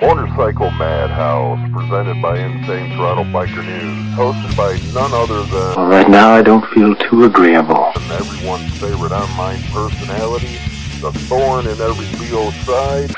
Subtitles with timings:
[0.00, 6.30] Motorcycle Madhouse, presented by Insane Throttle Biker News, hosted by none other than Right now,
[6.30, 7.92] I don't feel too agreeable.
[7.94, 10.58] And everyone's favorite online personality,
[11.00, 13.10] the thorn in every LEO's side,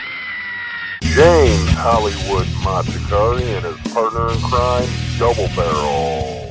[1.02, 6.43] James Hollywood Machikari and his partner in crime, Double Barrel.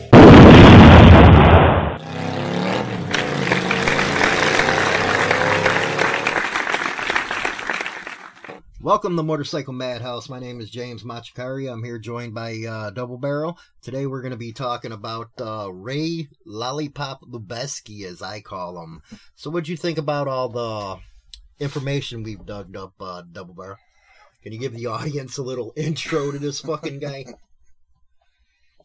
[8.84, 10.28] Welcome to Motorcycle Madhouse.
[10.28, 11.72] My name is James Machikari.
[11.72, 13.58] I'm here joined by uh, Double Barrel.
[13.82, 19.02] Today we're going to be talking about uh, Ray Lollipop Lubeski, as I call him.
[19.36, 20.98] So, what'd you think about all the
[21.64, 23.78] information we've dug up, uh, Double Barrel?
[24.42, 27.24] Can you give the audience a little intro to this fucking guy?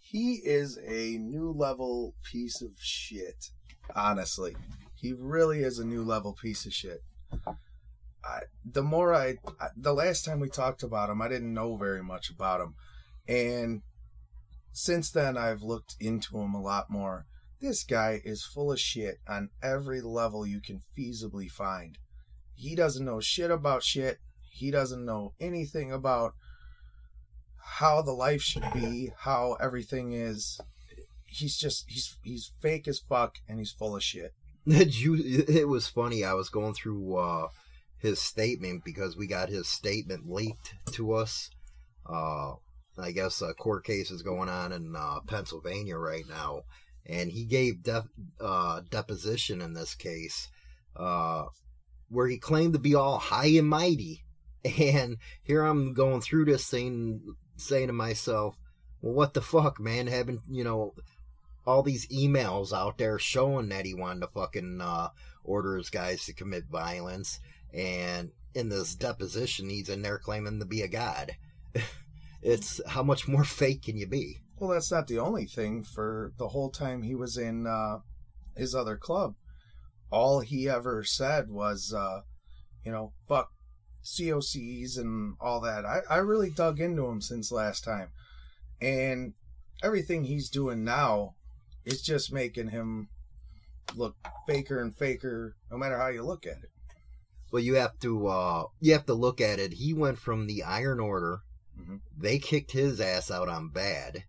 [0.00, 3.50] he is a new level piece of shit.
[3.96, 4.54] Honestly,
[4.94, 7.02] he really is a new level piece of shit.
[8.24, 11.76] I, the more I, I, the last time we talked about him, I didn't know
[11.76, 12.74] very much about him,
[13.26, 13.82] and
[14.72, 17.26] since then I've looked into him a lot more.
[17.60, 21.98] This guy is full of shit on every level you can feasibly find.
[22.54, 24.18] He doesn't know shit about shit.
[24.50, 26.34] He doesn't know anything about
[27.56, 30.60] how the life should be, how everything is.
[31.26, 34.32] He's just he's he's fake as fuck and he's full of shit.
[34.66, 35.14] You,
[35.48, 36.24] it was funny.
[36.24, 37.48] I was going through uh,
[37.98, 41.50] his statement because we got his statement leaked to us.
[42.08, 42.54] Uh,
[42.98, 46.62] I guess a court case is going on in uh, Pennsylvania right now,
[47.06, 48.08] and he gave def-
[48.40, 50.48] uh, deposition in this case,
[50.96, 51.44] uh,
[52.08, 54.24] where he claimed to be all high and mighty.
[54.64, 58.56] And here I'm going through this thing, saying to myself,
[59.00, 60.08] "Well, what the fuck, man?
[60.08, 60.94] Having you know
[61.64, 65.08] all these emails out there showing that he wanted to fucking uh,
[65.44, 67.38] order his guys to commit violence."
[67.72, 71.32] And in this deposition he's in there claiming to be a god
[72.42, 75.84] it's how much more fake can you be Well, that's not the only thing.
[75.84, 78.00] For the whole time he was in uh,
[78.56, 79.34] his other club,
[80.10, 82.22] all he ever said was, uh,
[82.84, 83.52] you know, fuck
[84.04, 85.84] COCs and all that.
[85.84, 88.08] I, I really dug into him since last time.
[88.80, 89.34] And
[89.82, 91.34] everything he's doing now
[91.84, 93.08] is just making him
[93.94, 96.70] look faker and faker no matter how you look at it.
[97.50, 100.62] Well you have to uh you have to look at it he went from the
[100.62, 101.40] iron order
[101.80, 102.00] Mhm.
[102.16, 104.24] they kicked his ass out on bad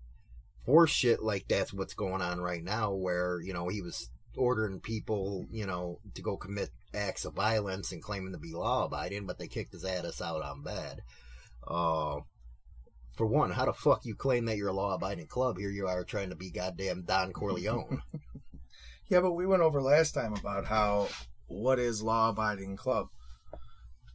[0.65, 4.79] for shit like that's what's going on right now where you know he was ordering
[4.79, 9.25] people you know to go commit acts of violence and claiming to be law abiding
[9.25, 11.01] but they kicked his ass out on bad
[11.67, 12.19] uh
[13.17, 15.57] for one, how the fuck you claim that you're a law abiding club?
[15.57, 18.01] Here you are trying to be goddamn Don Corleone.
[19.09, 21.09] Yeah, but we went over last time about how
[21.49, 23.07] what is law abiding club.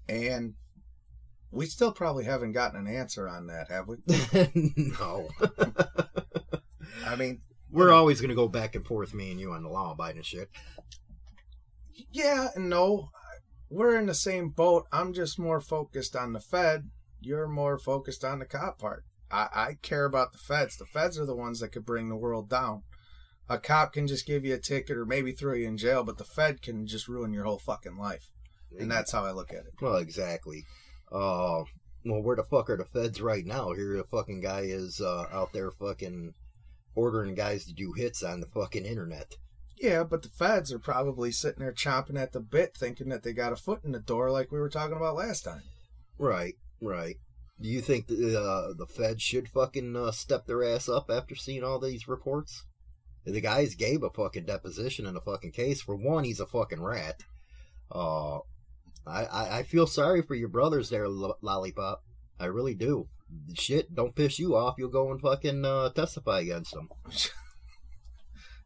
[0.08, 0.54] And
[1.50, 3.96] we still probably haven't gotten an answer on that, have we?
[4.98, 5.28] no.
[7.06, 9.68] I mean, We're always going to go back and forth, me and you, on the
[9.68, 10.48] law abiding shit.
[12.12, 13.10] yeah and no.
[13.70, 14.86] We're in the same boat.
[14.92, 16.90] I'm just more focused on the Fed.
[17.20, 19.04] You're more focused on the cop part.
[19.30, 20.76] I, I care about the feds.
[20.76, 22.82] The feds are the ones that could bring the world down.
[23.48, 26.18] A cop can just give you a ticket or maybe throw you in jail, but
[26.18, 28.30] the Fed can just ruin your whole fucking life.
[28.78, 29.74] And that's how I look at it.
[29.80, 30.64] Well, exactly.
[31.12, 31.64] Uh,
[32.04, 33.72] well, where the fuck are the feds right now?
[33.72, 36.34] Here, the fucking guy is uh, out there fucking
[36.94, 39.36] ordering guys to do hits on the fucking internet.
[39.76, 43.32] Yeah, but the feds are probably sitting there chomping at the bit, thinking that they
[43.32, 45.62] got a foot in the door, like we were talking about last time.
[46.18, 47.16] Right, right.
[47.60, 51.34] Do you think the uh, the feds should fucking uh, step their ass up after
[51.34, 52.64] seeing all these reports?
[53.24, 55.80] The guys gave a fucking deposition in a fucking case.
[55.80, 57.22] For one, he's a fucking rat.
[57.90, 58.38] Uh,
[59.06, 62.02] I, I, I feel sorry for your brothers there, Lo- Lollipop.
[62.38, 63.08] I really do.
[63.54, 64.74] Shit, don't piss you off.
[64.78, 66.88] You'll go and fucking uh, testify against them.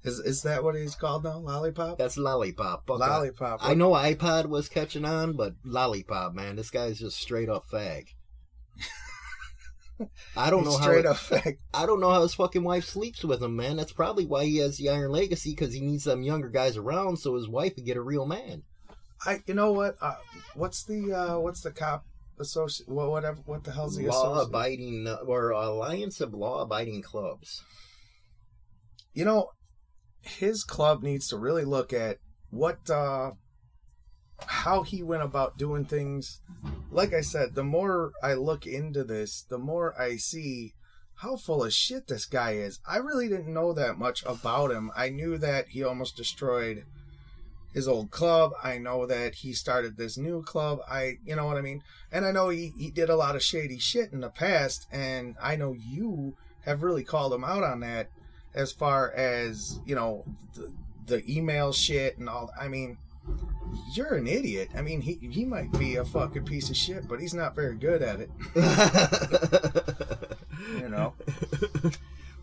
[0.04, 1.38] Is is that what he's called now?
[1.38, 1.98] Lollipop?
[1.98, 2.88] That's Lollipop.
[2.88, 3.58] Lollipop.
[3.60, 8.06] I know iPod was catching on, but Lollipop, man, this guy's just straight up fag.
[10.36, 10.82] I don't know how.
[10.82, 11.58] straight up fact.
[11.74, 13.76] I don't know how his fucking wife sleeps with him, man.
[13.76, 17.18] That's probably why he has the Iron Legacy because he needs some younger guys around
[17.18, 18.62] so his wife would get a real man.
[19.26, 19.96] I you know what?
[20.00, 20.14] Uh,
[20.54, 22.04] what's the uh, what's the cop
[22.38, 22.88] associate?
[22.88, 23.38] Well, whatever?
[23.46, 24.48] What the hell's the Law associate?
[24.48, 27.62] abiding or Alliance of Law Abiding Clubs.
[29.12, 29.50] you know,
[30.20, 32.18] his club needs to really look at
[32.50, 33.32] what uh
[34.46, 36.40] how he went about doing things.
[36.90, 40.74] Like I said, the more I look into this, the more I see
[41.16, 42.78] how full of shit this guy is.
[42.88, 44.90] I really didn't know that much about him.
[44.96, 46.84] I knew that he almost destroyed
[47.74, 48.52] his old club.
[48.62, 50.80] I know that he started this new club.
[50.88, 51.82] I, you know what I mean?
[52.12, 54.86] And I know he, he did a lot of shady shit in the past.
[54.92, 58.10] And I know you have really called him out on that
[58.54, 60.24] as far as, you know,
[60.54, 60.72] the,
[61.06, 62.50] the email shit and all.
[62.58, 62.96] I mean,
[63.92, 64.70] you're an idiot.
[64.74, 67.76] I mean, he, he might be a fucking piece of shit, but he's not very
[67.76, 68.30] good at it,
[70.80, 71.14] you know?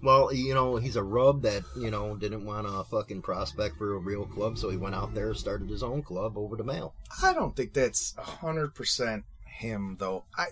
[0.01, 3.95] well, you know, he's a rub that, you know, didn't want to fucking prospect for
[3.95, 6.63] a real club, so he went out there and started his own club over the
[6.63, 6.93] mail.
[7.23, 10.25] I don't think that's a hundred percent him though.
[10.37, 10.47] I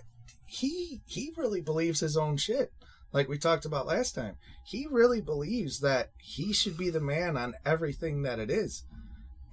[0.46, 2.72] he he really believes his own shit.
[3.12, 4.36] Like we talked about last time.
[4.64, 8.84] He really believes that he should be the man on everything that it is.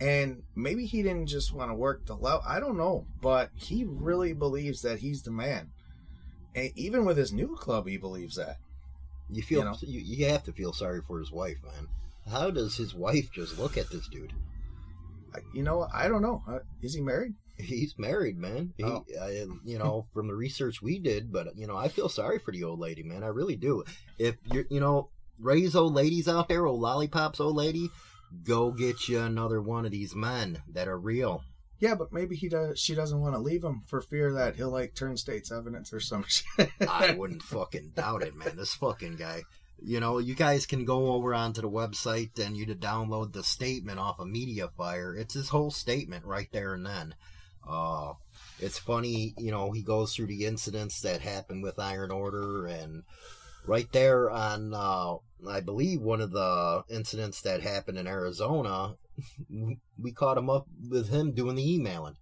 [0.02, 2.42] And maybe he didn't just want to work the level.
[2.48, 5.70] I don't know, but he really believes that he's the man.
[6.56, 8.58] And even with his new club, he believes that.
[9.30, 9.76] You feel You know?
[9.82, 11.88] you, you have to feel sorry for his wife, man.
[12.30, 14.34] How does his wife just look at this dude?
[15.36, 16.44] I, you know, I don't know.
[16.48, 17.36] Uh, is he married?
[17.58, 18.74] He's married, man.
[18.78, 19.06] He, Oh.
[19.22, 22.52] I, you know, from the research we did, but you know, I feel sorry for
[22.52, 23.24] the old lady, man.
[23.24, 23.84] I really do.
[24.18, 25.10] If you're, you know,
[25.40, 27.90] raise old ladies out there, old lollipops, old lady,
[28.44, 31.44] go get you another one of these men that are real.
[31.80, 32.80] Yeah, but maybe he does.
[32.80, 36.00] She doesn't want to leave him for fear that he'll like turn state's evidence or
[36.00, 36.70] some shit.
[36.88, 38.56] I wouldn't fucking doubt it, man.
[38.56, 39.42] This fucking guy.
[39.84, 43.44] You know, you guys can go over onto the website and you to download the
[43.44, 45.18] statement off of MediaFire.
[45.18, 47.16] It's his whole statement right there and then.
[47.68, 48.14] Uh,
[48.60, 53.04] it's funny, you know, he goes through the incidents that happened with Iron Order and
[53.66, 55.16] right there on, uh,
[55.50, 58.96] I believe one of the incidents that happened in Arizona,
[60.00, 62.16] we caught him up with him doing the emailing.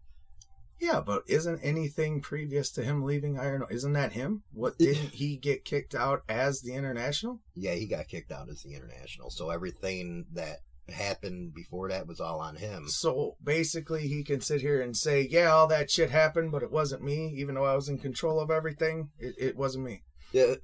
[0.79, 3.65] Yeah, but isn't anything previous to him leaving Iron?
[3.69, 4.43] Isn't that him?
[4.53, 7.41] What didn't he get kicked out as the international?
[7.53, 9.29] yeah, he got kicked out as the international.
[9.29, 12.87] So everything that happened before that was all on him.
[12.87, 16.71] So basically, he can sit here and say, "Yeah, all that shit happened, but it
[16.71, 17.33] wasn't me.
[17.37, 20.55] Even though I was in control of everything, it, it wasn't me." Yeah,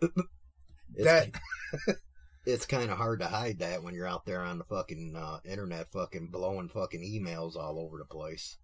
[0.96, 1.32] it's, That
[2.46, 5.40] it's kind of hard to hide that when you're out there on the fucking uh,
[5.44, 8.58] internet, fucking blowing fucking emails all over the place.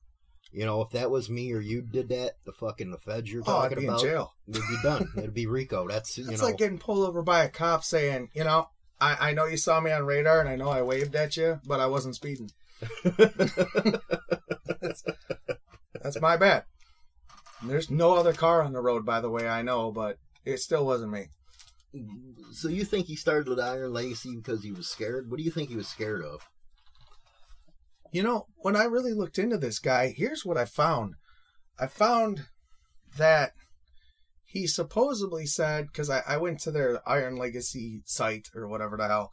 [0.53, 3.41] You know, if that was me or you did that, the fucking the feds you're
[3.47, 4.33] oh, I'd talking be in about jail.
[4.47, 5.07] would be done.
[5.17, 5.87] It'd be RICO.
[5.87, 6.47] That's you It's know.
[6.47, 8.67] like getting pulled over by a cop saying, "You know,
[8.99, 11.59] I, I know you saw me on radar, and I know I waved at you,
[11.65, 12.51] but I wasn't speeding."
[14.81, 15.03] that's,
[16.01, 16.65] that's my bad.
[17.63, 19.47] There's no other car on the road, by the way.
[19.47, 21.27] I know, but it still wasn't me.
[22.53, 25.29] So you think he started with Iron Legacy because he was scared?
[25.29, 26.41] What do you think he was scared of?
[28.11, 31.15] You know, when I really looked into this guy, here's what I found.
[31.79, 32.45] I found
[33.17, 33.53] that
[34.45, 39.07] he supposedly said, because I, I went to their Iron Legacy site or whatever the
[39.07, 39.31] hell,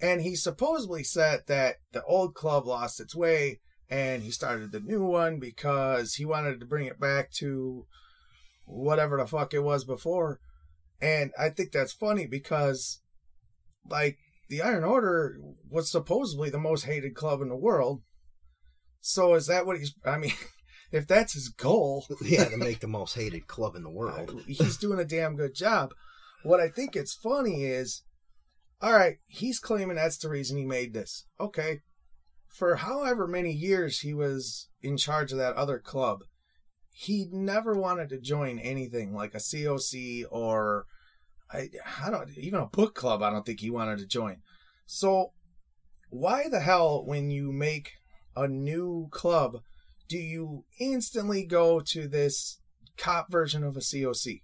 [0.00, 4.80] and he supposedly said that the old club lost its way and he started the
[4.80, 7.86] new one because he wanted to bring it back to
[8.64, 10.40] whatever the fuck it was before.
[11.00, 13.00] And I think that's funny because,
[13.88, 15.36] like, the Iron Order
[15.70, 18.02] was supposedly the most hated club in the world.
[19.00, 19.94] So is that what he's?
[20.04, 20.32] I mean,
[20.92, 24.30] if that's his goal, Yeah, to make the most hated club in the world.
[24.30, 25.92] Uh, he's doing a damn good job.
[26.42, 28.02] What I think it's funny is,
[28.80, 31.26] all right, he's claiming that's the reason he made this.
[31.40, 31.80] Okay,
[32.48, 36.20] for however many years he was in charge of that other club,
[37.00, 40.84] he never wanted to join anything like a COC or
[41.48, 41.68] I,
[42.04, 43.22] I don't even a book club.
[43.22, 44.38] I don't think he wanted to join.
[44.84, 45.30] So
[46.10, 47.92] why the hell, when you make
[48.34, 49.58] a new club,
[50.08, 52.58] do you instantly go to this
[52.96, 54.42] cop version of a COC?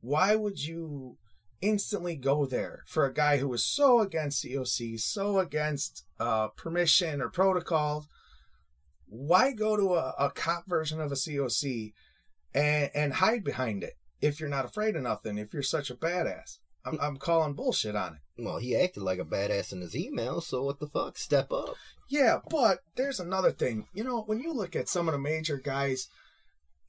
[0.00, 1.16] Why would you
[1.60, 7.20] instantly go there for a guy who was so against COC, so against uh, permission
[7.20, 8.06] or protocols?
[9.08, 11.92] Why go to a, a cop version of a COC
[12.54, 15.94] and, and hide behind it if you're not afraid of nothing, if you're such a
[15.94, 16.58] badass?
[16.84, 17.02] I'm, hmm.
[17.02, 18.42] I'm calling bullshit on it.
[18.42, 21.18] Well, he acted like a badass in his email, so what the fuck?
[21.18, 21.76] Step up.
[22.08, 23.86] Yeah, but there's another thing.
[23.94, 26.08] You know, when you look at some of the major guys,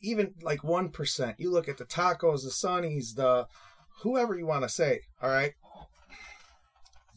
[0.02, 1.36] even like 1%.
[1.38, 3.48] You look at the tacos, the sunnies, the
[4.02, 5.54] whoever you want to say, all right?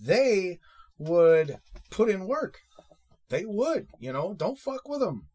[0.01, 0.61] They
[0.99, 1.59] would
[1.91, 2.61] put in work.
[3.31, 5.29] They would, you know, don't fuck with them.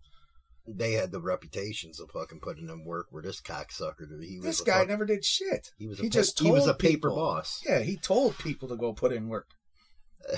[0.68, 3.08] They had the reputations of fucking putting in work.
[3.10, 5.70] Where this cocksucker, he was This guy fuck- never did shit.
[5.78, 7.16] He was a he pa- just he was a paper people.
[7.16, 7.62] boss.
[7.68, 9.48] Yeah, he told people to go put in work.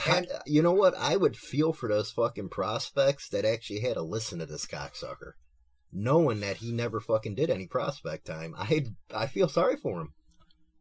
[0.05, 0.95] I- you know what?
[0.97, 5.31] I would feel for those fucking prospects that actually had to listen to this cocksucker,
[5.93, 8.53] knowing that he never fucking did any prospect time.
[8.57, 10.13] I I feel sorry for him.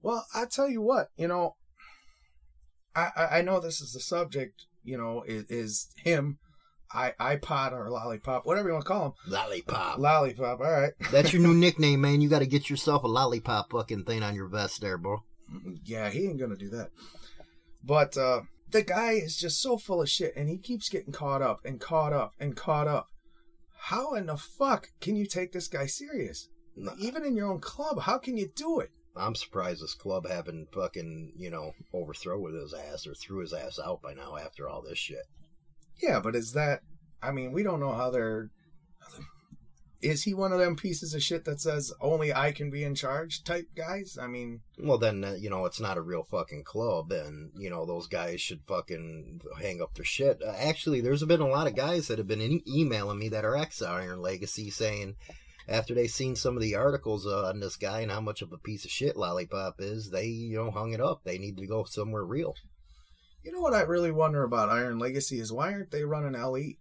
[0.03, 1.55] Well, I tell you what, you know,
[2.97, 4.65] I I, I know this is the subject.
[4.83, 6.39] You know, is, is him,
[6.93, 9.13] i iPod or lollipop, whatever you want to call him.
[9.27, 9.99] Lollipop.
[9.99, 10.61] Lollipop.
[10.61, 10.93] All right.
[11.11, 12.21] That's your new nickname, man.
[12.21, 15.23] You got to get yourself a lollipop fucking thing on your vest there, bro.
[15.85, 16.91] Yeah, he ain't gonna do that.
[17.85, 18.41] But uh
[18.71, 21.81] the guy is just so full of shit, and he keeps getting caught up and
[21.81, 23.07] caught up and caught up.
[23.79, 26.49] How in the fuck can you take this guy serious?
[26.99, 28.91] Even in your own club, how can you do it?
[29.17, 33.55] I'm surprised this club haven't fucking, you know, overthrow with his ass or threw his
[33.55, 35.25] ass out by now after all this shit.
[36.03, 36.81] Yeah, but is that?
[37.23, 38.51] I mean, we don't know how they're.
[40.03, 42.95] Is he one of them pieces of shit that says only I can be in
[42.95, 44.19] charge type guys?
[44.21, 47.71] I mean, Well, then, uh, you know, it's not a real fucking club, and, you
[47.71, 50.43] know, those guys should fucking hang up their shit.
[50.47, 53.47] Uh, actually, there's been a lot of guys that have been e- emailing me that
[53.47, 55.17] are ex Iron Legacy saying,
[55.67, 58.53] after they seen some of the articles uh, on this guy and how much of
[58.53, 61.23] a piece of shit Lollipop is, they, you know, hung it up.
[61.25, 62.55] They need to go somewhere real.
[63.47, 66.75] You know what I really wonder about Iron Legacy is why aren't they running LE?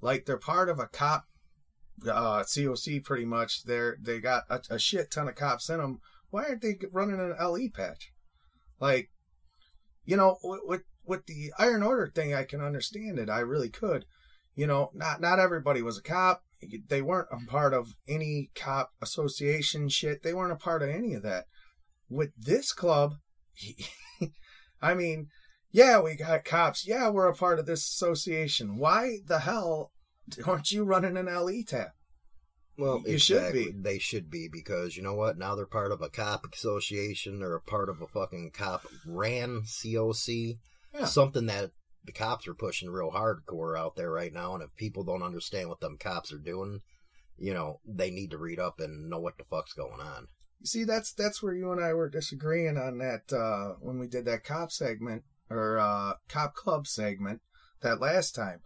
[0.00, 1.24] Like they're part of a cop,
[2.04, 3.64] uh, COC pretty much.
[3.64, 6.00] They're they got a, a shit ton of cops in them.
[6.30, 8.12] Why aren't they running an LE patch?
[8.78, 9.10] Like,
[10.04, 13.28] you know, with with, the Iron Order thing, I can understand it.
[13.28, 14.04] I really could.
[14.54, 16.44] You know, not not everybody was a cop.
[16.88, 20.22] They weren't a part of any cop association shit.
[20.22, 21.46] They weren't a part of any of that.
[22.08, 23.14] With this club,
[24.82, 25.28] I mean,
[25.74, 26.86] yeah, we got cops.
[26.86, 28.76] Yeah, we're a part of this association.
[28.76, 29.90] Why the hell
[30.46, 31.88] aren't you running an LE tab?
[32.78, 33.72] Well, You should be.
[33.76, 35.36] They should be because you know what?
[35.36, 37.40] Now they're part of a cop association.
[37.40, 40.58] They're a part of a fucking cop ran COC.
[40.94, 41.06] Yeah.
[41.06, 41.72] Something that
[42.04, 44.54] the cops are pushing real hardcore out there right now.
[44.54, 46.82] And if people don't understand what them cops are doing,
[47.36, 50.28] you know, they need to read up and know what the fuck's going on.
[50.60, 54.06] You see, that's that's where you and I were disagreeing on that uh, when we
[54.06, 57.40] did that cop segment or uh, cop club segment
[57.82, 58.60] that last time.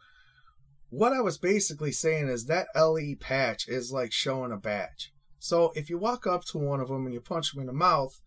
[0.90, 5.12] What I was basically saying is that LE patch is like showing a badge.
[5.38, 7.72] So if you walk up to one of them and you punch them in the
[7.72, 8.20] mouth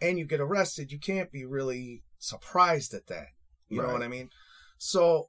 [0.00, 3.28] and you get arrested, you can't be really surprised at that.
[3.68, 4.30] You know what I mean?
[4.78, 5.28] So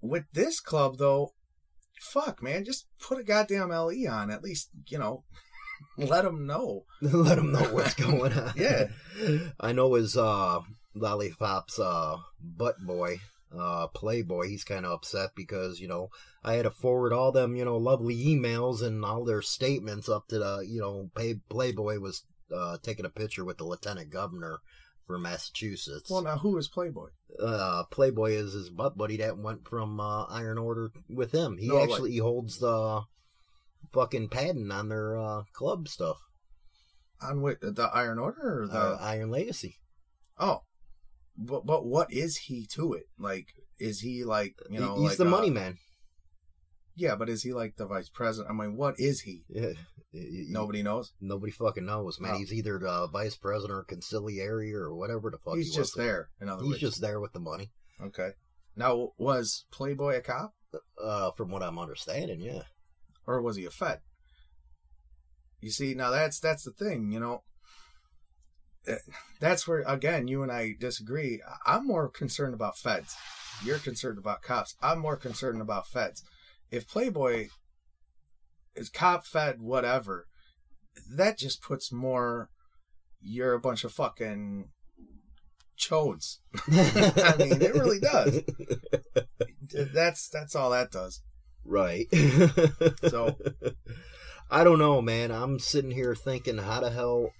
[0.00, 1.32] with this club though,
[2.00, 4.30] fuck man, just put a goddamn LE on.
[4.30, 5.24] At least you know,
[5.96, 6.84] let them know.
[7.00, 8.52] Let them know what's going on.
[8.56, 8.88] Yeah.
[9.60, 10.60] I know his uh,
[10.94, 13.18] Lollipop's uh, butt boy,
[13.56, 16.08] uh, Playboy, he's kind of upset because, you know,
[16.44, 20.28] I had to forward all them, you know, lovely emails and all their statements up
[20.28, 24.58] to the, you know, pay, Playboy was uh, taking a picture with the lieutenant governor
[25.06, 26.10] for Massachusetts.
[26.10, 27.08] Well, now who is Playboy?
[27.42, 31.56] uh, Playboy is his butt buddy that went from uh, Iron Order with him.
[31.58, 33.02] He No, like- actually holds the
[33.92, 36.18] fucking patent on their uh, club stuff,
[37.20, 39.76] On what the Iron Order or the uh, Iron Legacy.
[40.38, 40.62] oh,
[41.36, 43.04] but but what is he to it?
[43.18, 43.48] Like,
[43.78, 44.96] is he like you know?
[45.00, 45.78] he's like, the uh, money man.
[46.94, 48.50] Yeah, but is he like the vice president?
[48.50, 49.44] I mean, what is he?
[49.48, 49.72] Yeah,
[50.12, 51.12] Nobody knows.
[51.22, 52.32] Nobody fucking knows, man.
[52.34, 52.38] Oh.
[52.38, 55.56] He's either the vice president or consigliere or whatever the fuck.
[55.56, 56.04] He's he just was.
[56.04, 56.28] there.
[56.40, 57.70] In other He's just there with the money.
[58.02, 58.30] okay.
[58.76, 60.54] Now, was Playboy a cop
[61.02, 62.62] Uh, from what I'm understanding, yeah.
[63.26, 64.00] or was he a Fed?
[65.60, 67.12] You see, now that's that's the thing.
[67.12, 67.42] You know,
[68.86, 68.96] Eh,
[69.40, 71.40] that's where again you and I disagree.
[71.66, 73.14] I'm more concerned about Feds.
[73.64, 74.74] You're concerned about cops.
[74.82, 76.22] I'm more concerned about Feds.
[76.70, 77.48] If Playboy
[78.74, 80.26] is cop, Fed, whatever,
[81.16, 82.48] that just puts more.
[83.20, 84.68] You're a bunch of fucking
[85.78, 86.38] chodes.
[86.66, 88.42] I mean, it really does.
[89.94, 91.22] That's that's all that does.
[91.64, 92.06] Right.
[93.08, 93.36] So-
[94.50, 95.30] I don't know, man.
[95.30, 97.30] I'm sitting here thinking, how the hell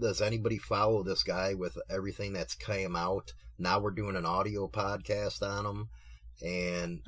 [0.00, 3.32] does anybody follow this guy with everything that's came out?
[3.58, 5.88] Now we're doing an audio podcast on him.
[6.40, 7.00] And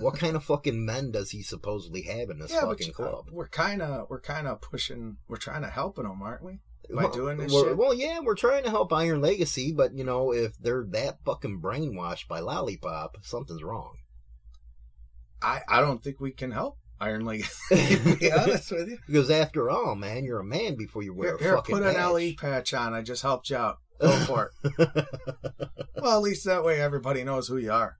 [0.00, 3.24] what kind of fucking men does he supposedly have in this but fucking uh, club?
[3.30, 5.18] we're kind of we're kind of pushing.
[5.28, 6.60] We're trying to helping them, aren't we?
[6.90, 7.76] By doing this shit.
[7.76, 11.60] well, yeah, we're trying to help Iron Legacy, but you know, if they're that fucking
[11.60, 13.96] brainwashed by Lollipop, something's wrong.
[15.42, 17.52] I I don't think we can help Iron Legacy.
[17.96, 18.98] to be honest with you.
[19.06, 21.86] Because after all, man, you're a man before you wear Here, a here, fucking put
[21.86, 22.12] an.
[22.12, 22.94] LE patch on.
[22.94, 23.78] I just helped you out.
[24.00, 24.78] Go for it.
[25.96, 27.96] well, at least that way everybody knows who you are.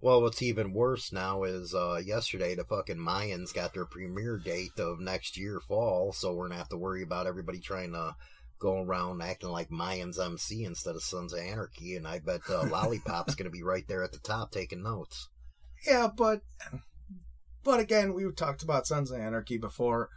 [0.00, 4.78] Well, what's even worse now is uh, yesterday the fucking Mayans got their premiere date
[4.78, 8.16] of next year fall, so we're gonna have to worry about everybody trying to
[8.58, 12.64] go around acting like Mayans MC instead of Sons of Anarchy, and I bet uh,
[12.64, 15.28] Lollipop's gonna be right there at the top taking notes.
[15.86, 16.40] Yeah, but
[17.64, 20.08] but again, we talked about Sons of Anarchy before.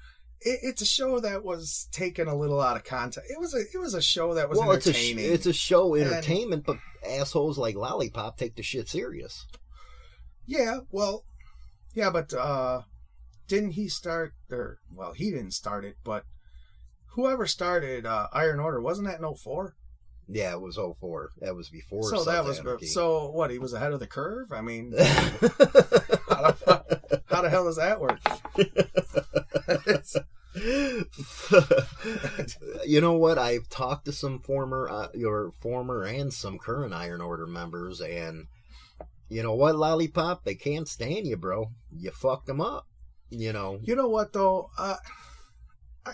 [0.42, 3.32] It, it's a show that was taken a little out of context.
[3.32, 5.32] It was a it was a show that was well, it's a entertaining.
[5.34, 9.46] it's a show And- entertainment, but assholes like Lollipop take the shit serious.
[10.46, 11.24] Yeah, well,
[11.94, 12.82] yeah, but uh
[13.48, 16.26] didn't he start or well, he didn't start it, but
[17.14, 19.76] whoever started uh Iron Order wasn't that in 04?
[20.28, 21.30] Yeah, it was 04.
[21.42, 22.10] That was before.
[22.10, 22.88] so that was Anarchy.
[22.88, 24.52] so what, he was ahead of the curve?
[24.52, 24.92] I mean,
[27.28, 28.20] how the, hell does that work?
[32.86, 33.38] you know what?
[33.38, 38.48] I've talked to some former, uh, your former and some current Iron Order members, and
[39.28, 40.44] you know what, Lollipop?
[40.44, 41.72] They can't stand you, bro.
[41.92, 42.88] You fucked them up.
[43.30, 43.80] You know.
[43.82, 44.70] You know what though?
[44.78, 44.98] Uh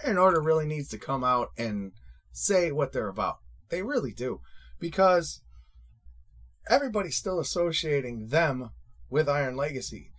[0.05, 1.91] Iron Order really needs to come out and
[2.31, 3.39] say what they're about.
[3.69, 4.39] They really do.
[4.79, 5.41] Because
[6.69, 8.69] everybody's still associating them
[9.09, 10.10] with Iron Legacy.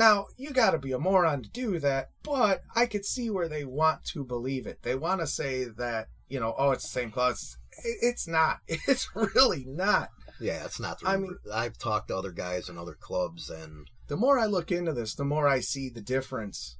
[0.00, 3.64] Now, you gotta be a moron to do that, but I could see where they
[3.66, 4.78] want to believe it.
[4.82, 7.58] They want to say that, you know, oh, it's the same class.
[7.84, 8.60] It- It's not.
[8.88, 10.08] It's really not.
[10.40, 11.00] Yeah, it's not.
[11.00, 14.46] The I mean- I've talked to other guys in other clubs, and the more I
[14.46, 16.78] look into this, the more I see the difference.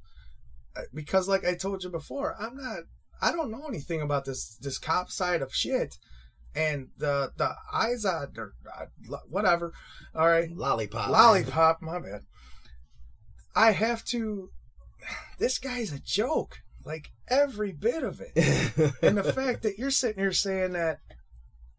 [0.75, 2.85] Uh, Because, like I told you before, I'm not.
[3.21, 5.99] I don't know anything about this this cop side of shit,
[6.55, 8.87] and the the Izod or uh,
[9.29, 9.73] whatever.
[10.15, 11.11] All right, Lollipop.
[11.11, 11.13] man.
[11.21, 11.83] lollipop.
[11.83, 12.23] My bad.
[13.55, 14.51] I have to.
[15.39, 16.59] This guy's a joke.
[16.85, 18.33] Like every bit of it,
[19.03, 21.01] and the fact that you're sitting here saying that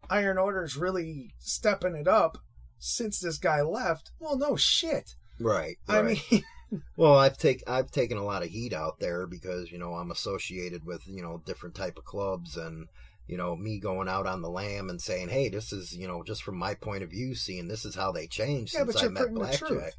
[0.08, 2.38] Iron Order's really stepping it up
[2.78, 4.12] since this guy left.
[4.20, 5.16] Well, no shit.
[5.40, 5.76] right.
[5.88, 6.20] I right.
[6.30, 6.44] mean,
[6.96, 10.10] Well, I've take I've taken a lot of heat out there because you know I'm
[10.10, 12.88] associated with you know different type of clubs and
[13.26, 16.22] you know me going out on the lam and saying, hey, this is you know
[16.22, 19.04] just from my point of view, seeing this is how they changed Yeah, since but
[19.04, 19.94] I met Blackjack.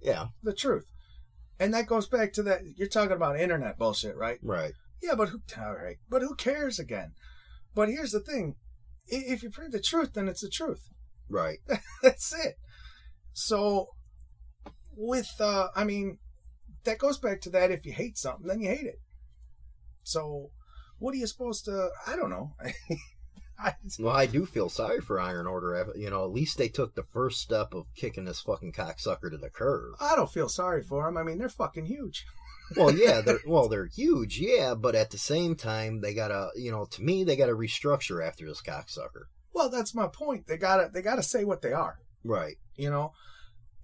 [0.00, 0.86] Yeah, the truth.
[1.58, 4.38] And that goes back to that you're talking about internet bullshit, right?
[4.42, 4.72] right.
[5.02, 5.96] Yeah, but who all right.
[6.08, 7.12] But who cares again?
[7.74, 8.56] But here's the thing.
[9.06, 10.88] If you print the truth, then it's the truth.
[11.28, 11.58] Right.
[12.02, 12.56] That's it.
[13.32, 13.88] So
[14.96, 16.18] with uh I mean
[16.84, 19.00] that goes back to that if you hate something, then you hate it.
[20.02, 20.50] So
[20.98, 22.54] what are you supposed to I don't know.
[23.98, 25.92] Well, I do feel sorry for Iron Order.
[25.96, 29.36] You know, at least they took the first step of kicking this fucking cocksucker to
[29.36, 29.94] the curb.
[30.00, 31.16] I don't feel sorry for them.
[31.16, 32.26] I mean, they're fucking huge.
[32.76, 36.70] Well, yeah, they're well, they're huge, yeah, but at the same time, they gotta, you
[36.70, 39.24] know, to me, they gotta restructure after this cocksucker.
[39.52, 40.46] Well, that's my point.
[40.46, 41.98] They gotta they gotta say what they are.
[42.22, 42.56] Right.
[42.76, 43.12] you know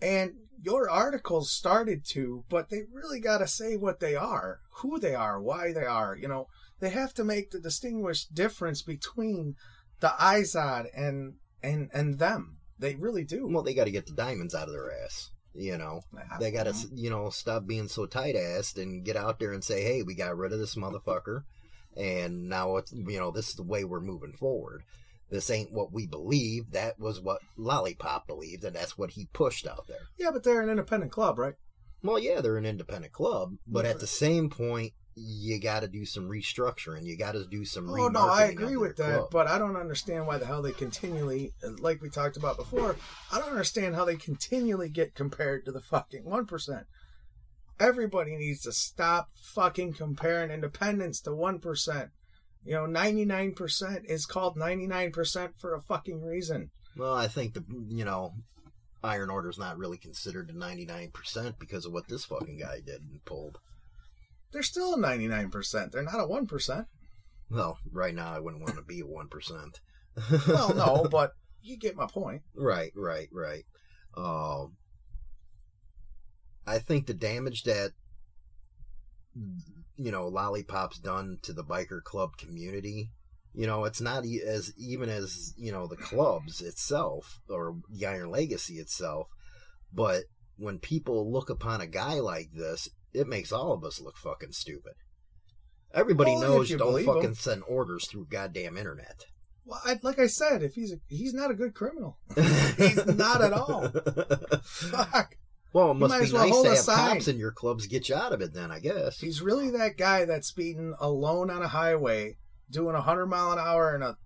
[0.03, 4.99] and your articles started to but they really got to say what they are who
[4.99, 6.49] they are why they are you know
[6.81, 9.57] they have to make the distinguished difference between
[10.01, 14.13] the izod and and and them they really do Well, they got to get the
[14.13, 15.31] diamonds out of their ass.
[15.55, 16.03] You know,
[16.39, 19.65] they got to, you know, stop being so tight assed and get out there and
[19.65, 21.45] say, hey, we got rid of this motherfucker.
[21.97, 24.83] And now it's, you know, this is the way we're moving forward.
[25.31, 26.73] This ain't what we believe.
[26.73, 29.97] That was what Lollipop believed, and that's what he pushed out there.
[30.19, 31.55] yeah but they're an independent club right
[32.03, 36.05] Well, yeah, they're an independent club, but at the same point, you got to do
[36.05, 37.05] some restructuring.
[37.05, 37.89] You got to do some.
[37.91, 39.29] oh no i agree with that club.
[39.33, 42.97] but i don't understand why the hell they continually like we talked about before
[43.33, 46.85] i don't understand how they continually get compared to the fucking 1%
[47.81, 52.11] everybody needs to stop fucking comparing independence to 1%
[52.65, 58.05] you know 99% is called 99% for a fucking reason Well, I think the you
[58.05, 58.33] know,
[59.05, 62.59] Iron Order is not really considered the ninety nine percent because of what this fucking
[62.59, 63.59] guy did and pulled.
[64.53, 66.87] They're still a 99% they're not a 1%
[67.51, 69.81] Well, right now I wouldn't want to be a one percent.
[70.49, 71.33] well no but
[71.63, 73.65] you get my point Right, right, right.
[74.17, 74.77] Um,
[76.67, 77.93] I think the damage that
[79.97, 83.11] you know Lollipop's done to the biker club community,
[83.55, 88.31] you know, it's not as even as you know the clubs itself or the Iron
[88.31, 89.29] Legacy itself,
[89.93, 90.25] but
[90.57, 94.53] when people look upon a guy like this, it makes all of us look fucking
[94.53, 94.93] stupid.
[95.95, 97.35] Everybody Well, knows you don't fucking him.
[97.35, 99.25] send orders through goddamn internet.
[99.65, 102.19] well I, like i said if he's a, he's not a good criminal
[102.77, 103.89] he's not at all
[104.63, 105.37] fuck
[105.73, 107.09] Well, it must be well nice to have sign.
[107.15, 108.53] cops in your clubs get you out of it.
[108.55, 109.21] Then I guess.
[109.21, 112.37] He's really that guy that's speeding alone on a highway,
[112.71, 114.17] doing a hundred mile an hour and a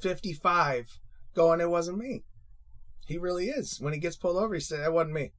[0.00, 0.86] fifty-five,
[1.34, 2.24] going, "It wasn't me."
[3.06, 3.78] He really is.
[3.80, 5.32] When he gets pulled over, he said, "That wasn't me."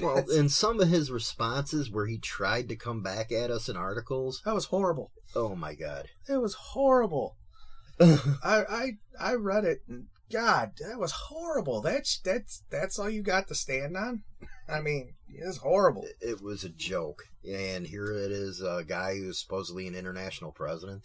[0.00, 3.76] Well, in some of his responses where he tried to come back at us in
[3.76, 5.10] articles, That was horrible.
[5.34, 6.08] oh my god.
[6.28, 7.36] It was horrible.
[8.00, 9.80] I I I read it.
[9.88, 11.80] And God, that was horrible.
[11.80, 14.22] That's that's that's all you got to stand on.
[14.68, 16.06] I mean, it's horrible.
[16.20, 17.22] It was a joke.
[17.48, 21.04] And here it is, a guy who's supposedly an international president.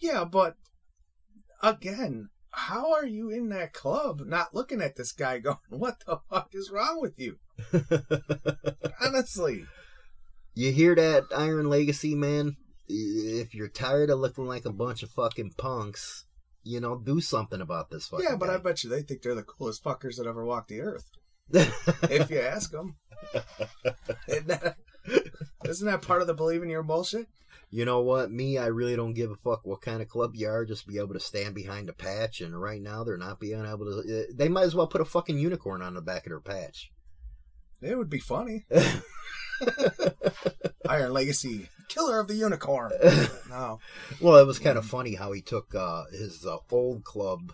[0.00, 0.56] Yeah, but
[1.62, 6.20] again, how are you in that club not looking at this guy going, "What the
[6.30, 7.38] fuck is wrong with you?"
[9.00, 9.64] Honestly,
[10.54, 12.56] You hear that, Iron Legacy, man?
[12.88, 16.24] If you're tired of looking like a bunch of fucking punks,
[16.64, 18.54] you know, do something about this fucking yeah, but guy.
[18.54, 21.04] I bet you they think they're the coolest fuckers that ever walked the earth.
[21.52, 22.96] if you ask them,
[24.26, 24.76] isn't that,
[25.64, 27.26] isn't that part of the believing your bullshit?
[27.70, 28.30] You know what?
[28.30, 30.64] Me, I really don't give a fuck what kind of club you are.
[30.64, 32.40] Just be able to stand behind a patch.
[32.40, 33.98] And right now, they're not being able to.
[34.20, 36.90] uh, They might as well put a fucking unicorn on the back of their patch.
[37.82, 38.66] It would be funny.
[40.88, 42.92] Iron Legacy, killer of the unicorn.
[43.50, 43.78] No,
[44.20, 47.52] Well, it was kind of funny how he took uh, his uh, old club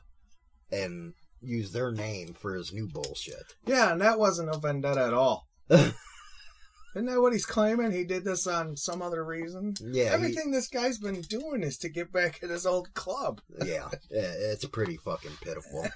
[0.73, 3.55] and used their name for his new bullshit.
[3.67, 5.47] yeah, and that wasn't a vendetta at all.
[5.71, 7.91] Isn't that what he's claiming?
[7.93, 9.75] He did this on some other reason.
[9.81, 13.41] Yeah, he- Everything this guy's been doing is to get back at his old club.
[13.65, 15.87] yeah, yeah, it's pretty fucking pitiful.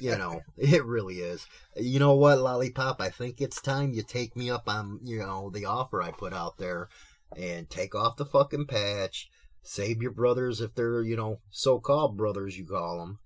[0.00, 1.46] You know, it really is.
[1.76, 3.00] You know what, Lollipop?
[3.00, 6.32] I think it's time you take me up on, you know, the offer I put
[6.32, 6.88] out there
[7.36, 9.28] and take off the fucking patch.
[9.62, 13.18] Save your brothers if they're, you know, so called brothers, you call them.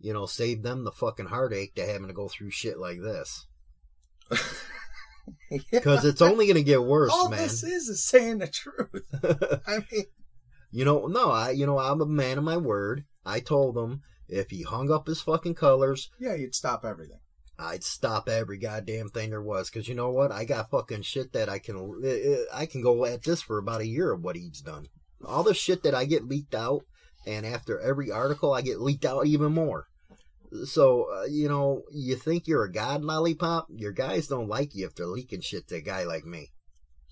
[0.00, 3.46] You know, save them the fucking heartache to having to go through shit like this.
[5.70, 7.38] Because it's only going to get worse, All man.
[7.38, 9.04] this is is saying the truth.
[9.66, 10.04] I mean,
[10.70, 13.04] You know, no, I, you know, I'm a man of my word.
[13.24, 17.20] I told him if he hung up his fucking colors, yeah, you'd stop everything.
[17.58, 19.68] I'd stop every goddamn thing there was.
[19.68, 20.30] Cause you know what?
[20.30, 23.80] I got fucking shit that I can, uh, I can go at this for about
[23.80, 24.86] a year of what he's done.
[25.24, 26.82] All the shit that I get leaked out,
[27.26, 29.88] and after every article, I get leaked out even more.
[30.64, 33.66] So, uh, you know, you think you're a god lollipop?
[33.74, 36.52] Your guys don't like you if they're leaking shit to a guy like me.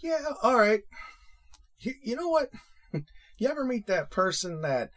[0.03, 0.83] Yeah, all right.
[1.81, 2.51] You, you know what?
[3.39, 4.89] You ever meet that person that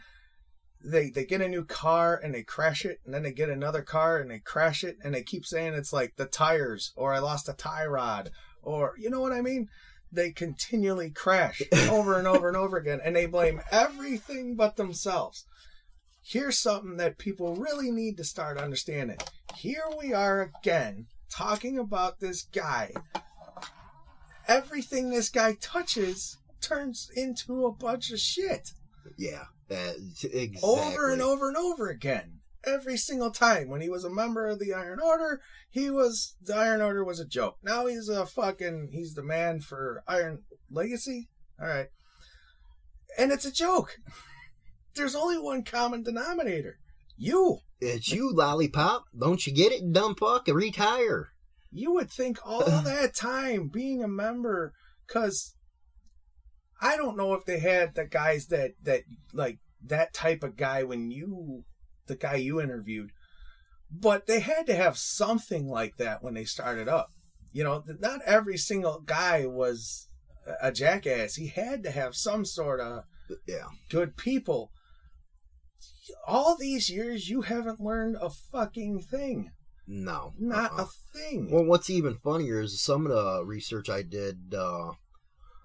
[0.84, 3.82] they they get a new car and they crash it, and then they get another
[3.82, 7.20] car and they crash it, and they keep saying it's like the tires, or I
[7.20, 9.70] lost a tie rod, or you know what I mean?
[10.12, 15.46] They continually crash over and over and over again, and they blame everything but themselves.
[16.22, 19.18] Here's something that people really need to start understanding.
[19.56, 22.92] Here we are again talking about this guy
[24.50, 28.72] everything this guy touches turns into a bunch of shit
[29.18, 30.60] Yeah, exactly.
[30.63, 32.39] over and over and over again.
[32.65, 36.55] Every single time when he was a member of the Iron Order, he was the
[36.55, 37.58] Iron Order was a joke.
[37.63, 41.29] Now he's a fucking he's the man for Iron Legacy.
[41.62, 41.88] All right,
[43.17, 43.97] and it's a joke.
[44.95, 46.79] There's only one common denominator:
[47.17, 47.60] you.
[47.79, 49.05] It's you, lollipop.
[49.17, 50.47] Don't you get it, dumb fuck?
[50.47, 51.29] Retire.
[51.71, 54.73] you would think all that time being a member
[55.08, 55.55] because
[56.82, 59.02] i don't know if they had the guys that that
[59.34, 61.63] like that type of guy when you
[62.08, 63.12] the guy you interviewed
[63.92, 67.10] but they had to have something like that when they started up
[67.52, 70.08] you know not every single guy was
[70.62, 73.04] a jackass he had to have some sort of
[73.48, 73.68] Yeah.
[73.89, 74.72] good people
[76.28, 79.52] all these years you haven't learned a fucking thing
[79.88, 80.34] No.
[80.39, 80.84] not uh-uh.
[80.84, 84.54] a thing Well, what's even funnier is some of the research I did.
[84.56, 84.92] Uh,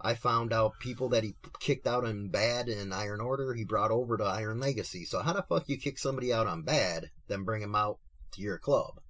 [0.04, 3.90] I found out people that he kicked out on bad in Iron Order, he brought
[3.90, 5.06] over to Iron Legacy.
[5.06, 7.98] So how the fuck you kick somebody out on bad, then bring him out
[8.32, 9.00] to your club?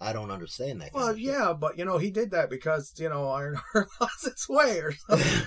[0.00, 0.92] I don't understand that.
[0.92, 4.48] Well, yeah, but you know he did that because you know Iron Heart lost its
[4.48, 5.46] way or something.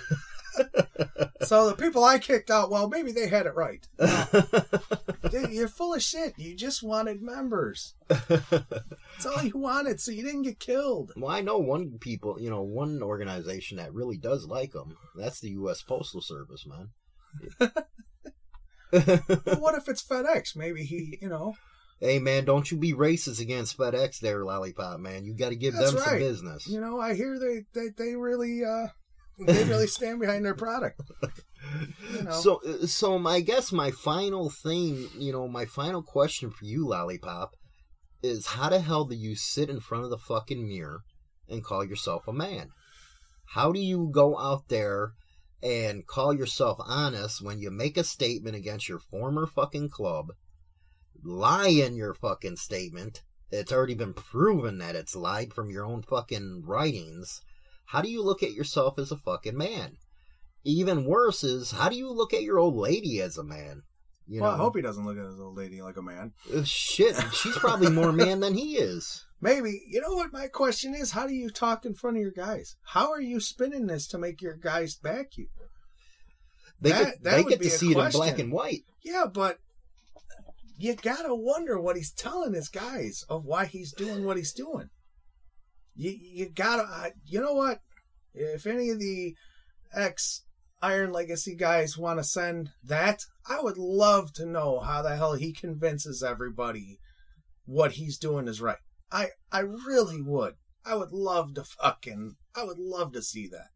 [1.42, 3.86] So the people I kicked out, well, maybe they had it right.
[5.32, 6.34] Dude, you're full of shit.
[6.38, 7.96] You just wanted members.
[8.08, 11.12] That's all you wanted, so you didn't get killed.
[11.16, 14.96] well, I know one people, you know, one organization that really does like them.
[15.16, 15.82] That's the U.S.
[15.82, 16.90] Postal Service, man.
[18.94, 20.56] Well, what if it's FedEx?
[20.56, 21.56] Maybe he, you know,
[22.00, 25.24] Hey man, don't you be racist against FedEx there, Lollipop man.
[25.24, 26.68] You got to give That's them some business.
[26.68, 27.00] you know.
[27.00, 28.88] I hear they they, they really uh
[29.40, 31.02] they really stand behind their product.
[32.14, 32.32] You know.
[32.32, 37.56] So, so my, guess my final thing, you know, my final question for you, Lollipop,
[38.22, 41.02] is how the hell do you sit in front of the fucking mirror
[41.50, 42.70] and call yourself a man?
[43.48, 45.14] How do you go out there
[45.62, 50.28] and call yourself honest when you make a statement against your former fucking club,
[51.24, 53.22] lie in your fucking statement?
[53.52, 57.42] It's already been proven that it's lied from your own fucking writings.
[57.86, 59.98] How do you look at yourself as a fucking man?
[60.64, 63.84] Even worse is how do you look at your old lady as a man?
[64.28, 66.32] You well, know, I hope he doesn't look at his old lady like a man.
[66.54, 69.26] Uh, shit, she's probably more man than he is.
[69.42, 69.82] Maybe.
[69.90, 71.12] You know what my question is?
[71.12, 72.78] How do you talk in front of your guys?
[72.86, 75.48] How are you spinning this to make your guys back you?
[76.80, 78.86] They That- get, that they get to see it in black and white.
[79.04, 79.60] Yeah, but
[80.78, 84.90] you gotta wonder what he's telling his guys of why he's doing what he's doing.
[85.96, 86.84] You you gotta.
[86.84, 87.80] I, you know what?
[88.34, 89.36] If any of the
[89.94, 90.44] ex
[90.82, 95.34] Iron Legacy guys want to send that, I would love to know how the hell
[95.34, 97.00] he convinces everybody
[97.66, 98.78] what he's doing is right.
[99.12, 100.56] I I really would.
[100.86, 102.36] I would love to fucking.
[102.56, 103.70] I would love to see that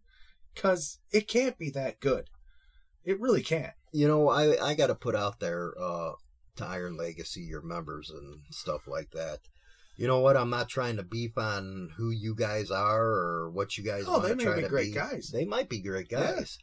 [0.53, 2.25] because it can't be that good.
[3.03, 3.73] It really can't.
[3.93, 6.13] You know, I I got to put out there uh,
[6.57, 9.39] to Iron Legacy, your members and stuff like that.
[9.97, 10.37] You know what?
[10.37, 14.19] I'm not trying to beef on who you guys are or what you guys Oh,
[14.19, 14.93] they may be great be.
[14.93, 15.31] guys.
[15.33, 16.35] They might be great Yeah.
[16.35, 16.59] guys,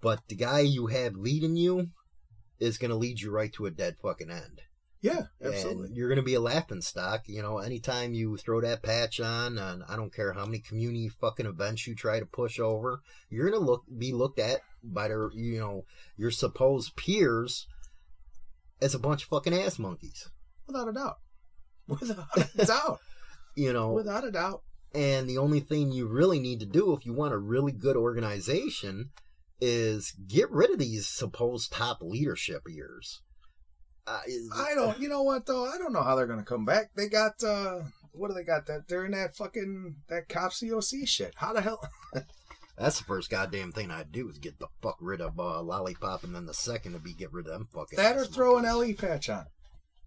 [0.00, 1.88] but the guy you have leading you
[2.60, 4.62] is going to lead you right to a dead fucking end.
[5.00, 5.88] Yeah, absolutely.
[5.88, 7.22] And you're going to be a laughing stock.
[7.26, 11.08] You know, anytime you throw that patch on, and I don't care how many community
[11.08, 15.08] fucking events you try to push over, you're going to look be looked at by
[15.08, 15.82] their, you know,
[16.16, 17.66] your supposed peers
[18.80, 20.28] as a bunch of fucking ass monkeys.
[20.68, 21.16] Without a doubt.
[21.88, 22.98] Without a doubt.
[23.54, 24.62] You know, Without a doubt.
[24.94, 27.96] and the only thing you really need to do if you want a really good
[27.96, 29.10] organization
[29.60, 33.22] is get rid of these supposed top leadership yours.
[34.06, 34.20] Uh,
[34.54, 34.98] I don't.
[34.98, 35.64] You know what though?
[35.66, 36.90] I don't know how they're gonna come back.
[36.96, 38.66] They got uh, what do they got?
[38.66, 41.34] That they're in that fucking that cops COC shit.
[41.36, 41.80] How the hell?
[42.76, 46.24] That's the first goddamn thing I'd do is get the fuck rid of uh, Lollipop,
[46.24, 47.96] and then the second would be get rid of them fucking.
[47.98, 48.64] That or throw an.
[48.64, 49.44] LE patch on.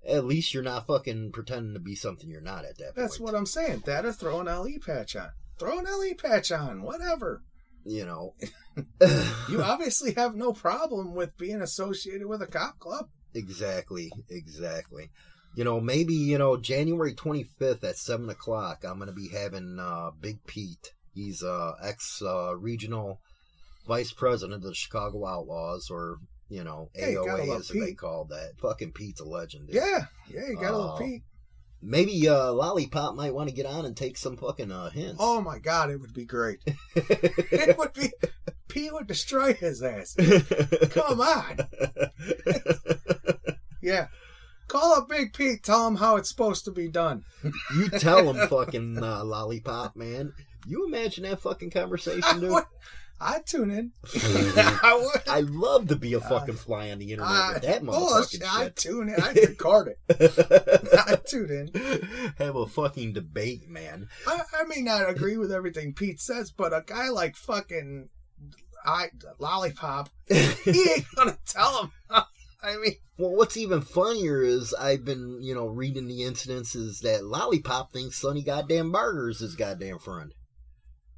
[0.07, 2.95] At least you're not fucking pretending to be something you're not at that point.
[2.95, 3.31] That's point.
[3.31, 3.83] what I'm saying.
[3.85, 5.29] That or throw an LE patch on.
[5.57, 6.83] Throw an LE patch on.
[6.83, 7.41] Whatever.
[7.83, 8.33] You know.
[9.49, 13.07] You obviously have no problem with being associated with a cop club.
[13.33, 15.11] Exactly, exactly.
[15.55, 19.77] You know, maybe, you know, January 25th at 7 o'clock, I'm going to be having
[19.79, 20.91] uh, Big Pete.
[21.13, 23.21] He's uh, ex uh, regional
[23.87, 26.17] vice president of the Chicago Outlaws, or,
[26.49, 28.53] you know, gotta AOA as they called that.
[28.59, 29.67] Fucking Pete's a legend.
[29.67, 29.75] dude.
[29.77, 30.47] Yeah, yeah.
[30.49, 30.97] You got a little Oh.
[30.99, 31.23] Pete.
[31.81, 35.17] Maybe uh, Lollipop might want to get on and take some fucking uh, hints.
[35.19, 36.59] Oh my god, it would be great.
[36.95, 38.11] it would be.
[38.67, 40.15] Pete would destroy his ass.
[40.91, 41.57] Come on.
[43.81, 44.07] Yeah.
[44.67, 45.61] Call up Big Pete.
[45.63, 47.23] Tell him how it's supposed to be done.
[47.75, 50.33] you tell him, fucking uh, Lollipop, man.
[50.65, 52.63] You imagine that fucking conversation, dude?
[53.19, 53.91] I'd tune in.
[54.05, 54.79] Mm-hmm.
[54.85, 55.27] I would.
[55.27, 58.25] I'd love to be a uh, fucking fly on the internet I, with that oh,
[58.51, 59.21] I'd tune in.
[59.21, 60.99] I'd record it.
[61.07, 62.33] I'd tune in.
[62.37, 64.09] Have a fucking debate, man.
[64.27, 68.09] I, I may not agree with everything Pete says, but a guy like fucking
[68.85, 71.91] I Lollipop, he ain't gonna tell him.
[72.09, 77.23] I mean, Well, what's even funnier is I've been, you know, reading the incidences that
[77.25, 80.33] Lollipop thinks Sonny goddamn Barger is his goddamn friend.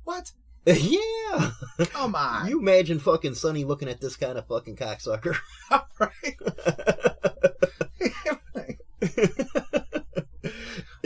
[0.04, 0.32] what?
[0.68, 1.52] Yeah.
[1.86, 2.48] Come on.
[2.48, 5.38] You imagine fucking Sonny looking at this kind of fucking cocksucker.
[5.72, 6.38] all right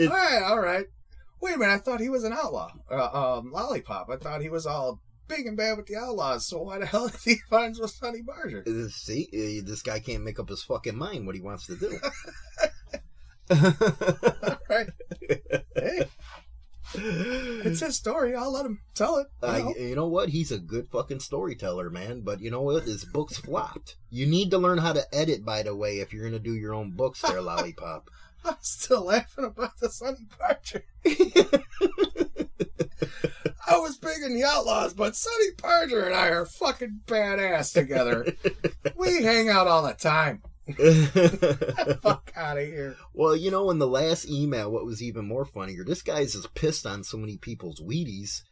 [0.00, 0.86] all right all right
[1.40, 2.70] Wait a minute, I thought he was an outlaw.
[2.88, 4.08] Uh, um, Lollipop.
[4.08, 6.46] I thought he was all big and bad with the outlaws.
[6.46, 8.62] So why the hell is he friends with Sonny Barger?
[8.64, 11.76] Uh, See, uh, this guy can't make up his fucking mind what he wants to
[11.76, 11.98] do.
[13.50, 14.88] All right.
[15.74, 16.06] Hey,
[16.94, 18.34] it's his story.
[18.34, 19.26] I'll let him tell it.
[19.42, 19.74] you I, know?
[19.76, 20.28] you know what?
[20.28, 22.22] He's a good fucking storyteller, man.
[22.22, 22.84] But you know what?
[22.84, 23.96] His books flopped.
[24.10, 26.74] You need to learn how to edit, by the way, if you're gonna do your
[26.74, 28.08] own books, there, lollipop.
[28.44, 30.84] I'm still laughing about the Sonny Barger.
[33.66, 38.26] I was big in the Outlaws, but Sonny Barger and I are fucking badass together.
[38.96, 40.42] we hang out all the time.
[42.02, 42.96] Fuck out of here.
[43.14, 45.84] well, you know, in the last email, what was even more funnier?
[45.84, 48.42] This guy's just pissed on so many people's Wheaties.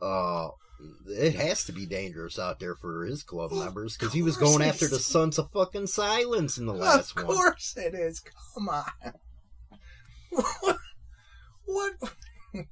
[0.00, 0.48] Uh,
[1.08, 4.36] it has to be dangerous out there for his club Of members because he was
[4.36, 7.24] going after the Sons of fucking Silence in the last one.
[7.24, 7.36] of one.
[7.36, 8.22] course it is.
[8.54, 8.84] Come on.
[11.70, 11.96] What?
[12.50, 12.66] What,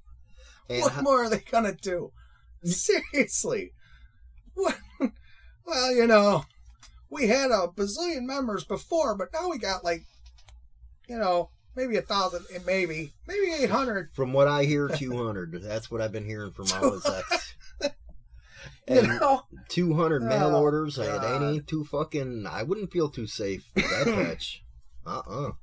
[0.69, 2.13] what more are they gonna do?
[2.65, 3.73] Seriously.
[4.55, 4.79] What?
[5.67, 6.45] Well, you know,
[7.17, 10.05] we had a bazillion members before, but now we got like,
[11.09, 14.11] you know, maybe a thousand, and maybe maybe eight hundred.
[14.15, 15.63] From what I hear, 200.
[15.63, 17.55] That's what I've been hearing from all his ex.
[18.89, 21.43] You know, 200 mail Oh, orders, God.
[21.43, 22.47] ain't too fucking.
[22.47, 24.61] I wouldn't feel too safe with that bitch.
[25.07, 25.23] Uh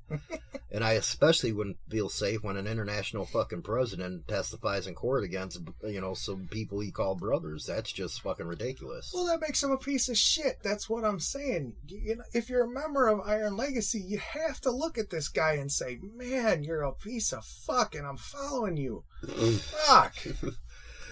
[0.10, 0.18] uh
[0.72, 5.62] And I especially wouldn't feel safe when an international fucking president testifies in court against,
[5.84, 7.66] you know, some people he called brothers.
[7.68, 9.12] That's just fucking ridiculous.
[9.14, 10.58] well, that makes him a piece of shit.
[10.64, 11.76] That's what I'm saying.
[11.88, 15.12] You you know, if you're a member of Iron Legacy, you have to look at
[15.12, 19.04] this guy and say, "Man, you're a piece of fuck," and I'm following you.
[19.28, 20.16] Fuck.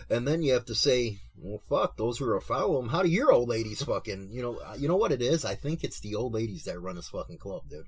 [0.10, 2.84] And then you have to say, well, fuck, those who are following.
[2.84, 2.90] him.
[2.90, 5.46] How do your old ladies fucking, you know, you know what it is?
[5.46, 7.86] I think it's the old ladies that run this fucking club, dude.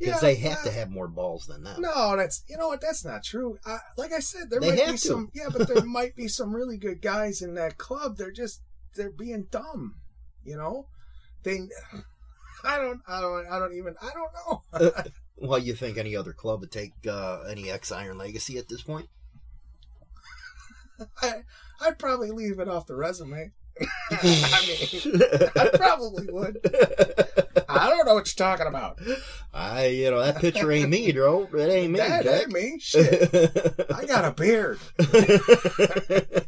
[0.00, 1.78] Because Yeah, they have to uh, have more balls than that.
[1.78, 2.80] No, that's you know what?
[2.80, 3.58] That's not true.
[3.64, 4.98] I, like I said, there They might be to.
[4.98, 5.30] some.
[5.34, 8.16] Yeah, but there might be some really good guys in that club.
[8.16, 8.62] They're just
[8.96, 9.96] they're being dumb.
[10.42, 10.86] You know,
[11.44, 11.68] they.
[12.64, 13.00] I don't.
[13.06, 13.46] I don't.
[13.46, 13.94] I don't even.
[14.02, 14.92] I don't know.
[15.42, 18.82] Well, you think any other club would take uh, any ex Iron Legacy at this
[18.82, 19.08] point?
[21.22, 21.44] I,
[21.80, 23.52] I'd probably leave it off the resume.
[24.10, 25.22] I mean,
[25.56, 26.58] I probably would.
[27.80, 28.98] I don't know what you're talking about.
[29.54, 31.48] I, you know, that picture ain't me, bro.
[31.54, 31.98] It ain't me.
[31.98, 32.42] that Jack.
[32.42, 32.78] ain't me.
[32.78, 33.34] Shit.
[33.94, 34.78] I got a beard.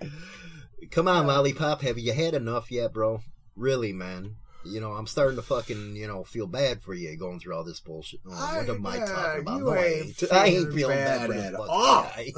[0.90, 1.80] Come on, Lollipop.
[1.82, 3.20] Have you had enough yet, bro?
[3.56, 4.36] Really, man.
[4.64, 7.64] You know, I'm starting to fucking, you know, feel bad for you going through all
[7.64, 8.20] this bullshit.
[8.26, 9.58] Oh, what am I I- talking about?
[9.58, 10.32] you No, I ain't ain't.
[10.32, 12.02] I ain't feeling bad, bad for this at fucking all.
[12.02, 12.32] guy.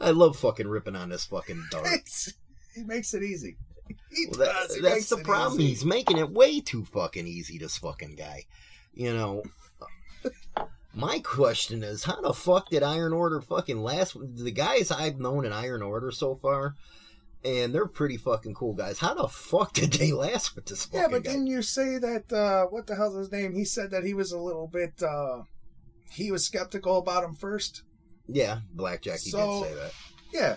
[0.00, 1.86] I love fucking ripping on this fucking dart.
[1.90, 2.32] It's,
[2.74, 3.56] he makes it easy.
[4.30, 4.80] Well, that- does.
[4.82, 5.60] That's the problem.
[5.60, 5.68] easy.
[5.70, 7.58] He's making it way too fucking easy.
[7.58, 8.44] This fucking guy.
[8.94, 9.42] You know.
[10.94, 14.16] My question is, how the fuck did Iron Order fucking last?
[14.20, 16.74] The guys I've known in Iron Order so far,
[17.44, 18.98] and they're pretty fucking cool guys.
[18.98, 21.30] How the fuck did they last with this fucking Yeah, but guy?
[21.30, 22.32] didn't you say that?
[22.32, 23.54] Uh, what the hell's his name?
[23.54, 25.00] He said that he was a little bit.
[25.00, 25.42] Uh,
[26.10, 27.82] he was skeptical about him first.
[28.26, 29.92] Yeah, Blackjack, he So- did say that.
[30.32, 30.56] Yeah.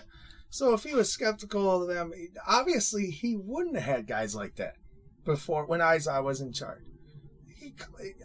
[0.54, 2.12] So if he was skeptical of them,
[2.46, 4.76] obviously he wouldn't have had guys like that
[5.24, 6.84] before when Izai was in charge.
[7.58, 7.74] He,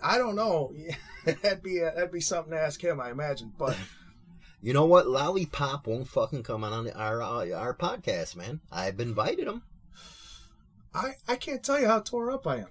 [0.04, 0.72] I don't know.
[1.26, 3.52] that'd be a, that'd be something to ask him, I imagine.
[3.58, 3.76] But
[4.62, 5.08] You know what?
[5.08, 8.62] Lollipop won't fucking come on our our podcast, man.
[8.72, 9.64] I've invited him.
[10.94, 12.68] I I can't tell you how tore up I am.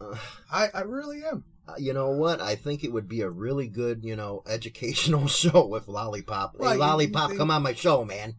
[0.00, 0.16] Uh,
[0.50, 1.44] I I really am.
[1.68, 2.40] Uh, you know what?
[2.40, 6.54] I think it would be a really good, you know, educational show with Lollipop.
[6.56, 8.36] Well, hey, you- Lollipop, you- come on my show, man.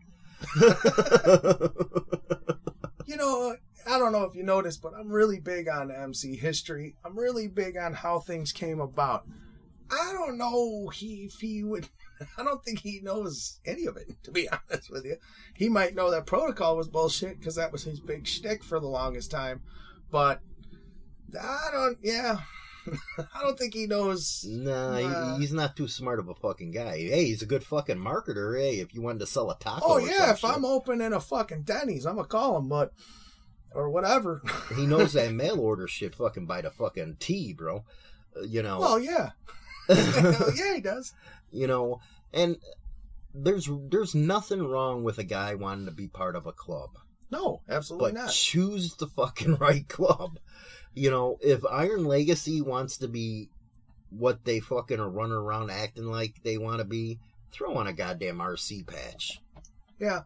[3.13, 6.95] You know, I don't know if you noticed, but I'm really big on MC history.
[7.05, 9.27] I'm really big on how things came about.
[9.91, 11.89] I don't know he, if he would.
[12.37, 15.17] I don't think he knows any of it, to be honest with you.
[15.53, 18.87] He might know that protocol was bullshit because that was his big shtick for the
[18.87, 19.61] longest time.
[20.09, 20.41] But
[21.39, 22.39] I don't, yeah.
[23.17, 24.45] I don't think he knows.
[24.47, 26.97] nah, he- Uh, he's not too smart of a fucking guy.
[26.97, 28.59] Hey, he's a good fucking marketer.
[28.59, 30.49] Hey, if you wanted to sell a taco, Oh, yeah, if shit.
[30.49, 32.91] I'm opening a fucking Denny's, I'm to call him, but.
[33.75, 34.41] Or whatever.
[34.75, 37.83] he knows that mail order shit fucking by the fucking T, bro.
[38.37, 38.79] Uh, you know.
[38.79, 39.31] well, yeah.
[39.89, 41.13] yeah, he does.
[41.51, 41.99] you know
[42.33, 42.57] and
[43.33, 46.91] there's there's nothing wrong with a guy wanting to be part of a club
[47.31, 48.31] No, absolutely but not.
[48.31, 50.39] choose the fucking right club
[50.95, 53.49] you know if iron legacy wants to be
[54.11, 57.17] what they fucking are running around acting like they want to be
[57.51, 59.41] throw on a goddamn rc patch
[59.99, 60.21] Yeah.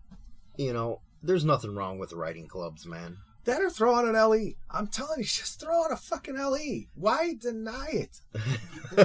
[0.58, 4.56] you know there's nothing wrong with writing clubs man That or throw on an LE.
[4.70, 6.88] I'm telling you, just throw on a fucking LE.
[6.96, 8.20] Why deny it?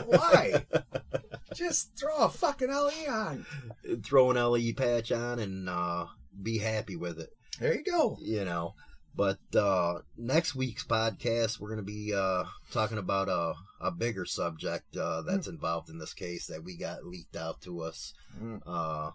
[0.06, 0.64] Why?
[1.54, 3.46] just throw a fucking LE on.
[4.02, 6.06] throw an le patch on and uh
[6.42, 8.16] be happy with it There you go.
[8.20, 8.74] you know.
[9.14, 14.24] But uh, next week's podcast, we're going to be uh, talking about a, a bigger
[14.24, 18.14] subject uh, that's involved in this case that we got leaked out to us.
[18.42, 18.62] Mm.
[18.66, 19.10] Uh,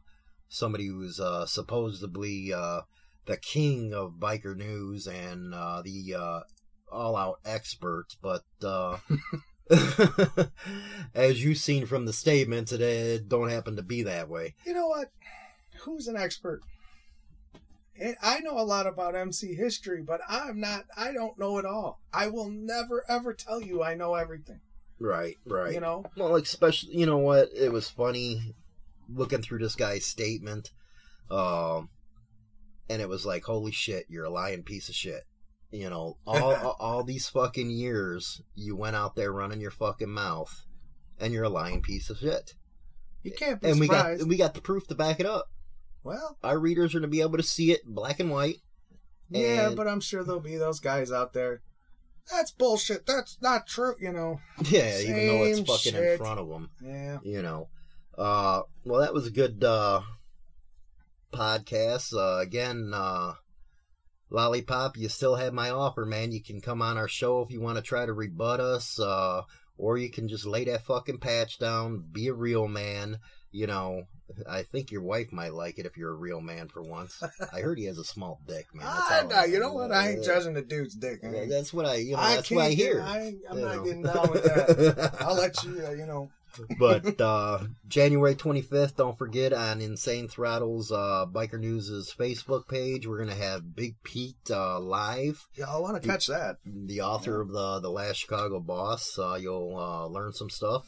[0.49, 2.81] somebody who's uh, supposedly uh,
[3.25, 6.39] the king of biker news and uh, the uh,
[6.91, 8.97] all-out expert, but uh,
[11.15, 14.53] as you've seen from the statements, it, it don't happen to be that way.
[14.65, 15.09] You know what?
[15.81, 16.61] Who's an expert?
[18.21, 20.85] I know a lot about MC history, but I'm not.
[20.95, 21.99] I don't know it all.
[22.13, 24.61] I will never ever tell you I know everything.
[24.99, 25.73] Right, right.
[25.73, 26.05] You know.
[26.15, 27.49] Well, especially, you know what?
[27.55, 28.55] It was funny
[29.09, 30.71] looking through this guy's statement.
[31.29, 31.89] Um,
[32.89, 35.23] and it was like, holy shit, you're a lying piece of shit.
[35.71, 40.09] You know, all, all, all these fucking years, you went out there running your fucking
[40.09, 40.65] mouth,
[41.19, 42.53] and you're a lying piece of shit.
[43.23, 45.49] You can't be And we got we got the proof to back it up.
[46.03, 48.57] Well, Our readers are going to be able to see it black and white.
[49.29, 51.61] yeah, And- but I'm sure there'll be those guys out there
[52.31, 53.05] That's bullshit.
[53.05, 53.95] That's not true.
[53.99, 54.39] You know.
[54.65, 56.69] Yeah, even though it's Same fucking in front of them.
[56.83, 57.19] Yeah.
[57.23, 57.69] You know.
[58.17, 60.01] Uh, well, that was a good uh,
[61.33, 62.13] podcast.
[62.13, 63.33] Uh, again, uh,
[64.29, 66.31] Lollipop, you still have my offer, man.
[66.31, 69.43] You can come on our show if you want to try to rebut us, uh,
[69.77, 73.19] or you can just lay that fucking patch down, be a real man.
[73.51, 74.03] You know,
[74.47, 77.21] I think your wife might like it if you're a real man for once.
[77.53, 78.85] I heard he has a small dick, man.
[78.85, 79.91] That's I, know, you know what?
[79.91, 81.19] I ain't judging the dude's dick.
[81.23, 83.01] yeah, That's what I, you know, I that's what I hear.
[83.01, 83.83] I ain't- I'm you not know.
[83.83, 85.15] getting down with that.
[85.21, 86.29] I'll let you, uh, you know.
[86.79, 93.17] but uh January 25th, don't forget on Insane Throttles uh Biker News' Facebook page, we're
[93.23, 96.55] going to have Big Pete uh live, Yeah, I want to catch that.
[96.65, 99.19] the author of the the Last Chicago Boss.
[99.19, 100.87] Uh you'll uh learn some stuff.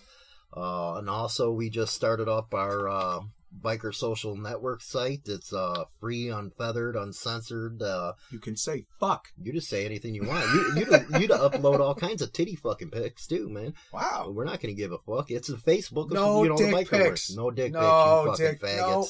[0.56, 3.20] Uh and also we just started up our uh
[3.64, 5.22] Biker Social Network site.
[5.26, 7.82] It's uh free, unfeathered, uncensored.
[7.82, 9.28] Uh You can say fuck.
[9.41, 10.45] you just say anything you want.
[10.54, 13.74] You you you to upload all kinds of titty fucking pics too, man.
[13.91, 14.32] Wow.
[14.34, 15.32] We're not going to give a fuck.
[15.32, 16.06] It's a Facebook.
[16.08, 17.10] Of, No you know, dick the biker work.
[17.10, 17.32] pics.
[17.36, 18.39] No dick No pics.
[18.39, 19.08] You fucking dick- no.